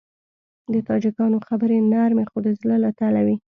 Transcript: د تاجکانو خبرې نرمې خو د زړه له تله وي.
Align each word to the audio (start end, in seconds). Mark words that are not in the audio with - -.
د 0.73 0.75
تاجکانو 0.87 1.37
خبرې 1.47 1.77
نرمې 1.91 2.25
خو 2.29 2.37
د 2.45 2.47
زړه 2.59 2.75
له 2.83 2.89
تله 2.99 3.21
وي. 3.25 3.35